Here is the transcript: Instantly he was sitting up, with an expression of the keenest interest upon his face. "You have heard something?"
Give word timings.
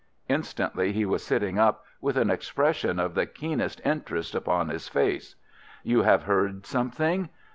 Instantly 0.27 0.91
he 0.93 1.05
was 1.05 1.23
sitting 1.23 1.59
up, 1.59 1.83
with 2.01 2.17
an 2.17 2.31
expression 2.31 2.97
of 2.99 3.13
the 3.13 3.27
keenest 3.27 3.79
interest 3.85 4.33
upon 4.33 4.69
his 4.69 4.87
face. 4.89 5.35
"You 5.83 6.01
have 6.01 6.23
heard 6.23 6.65
something?" 6.65 7.29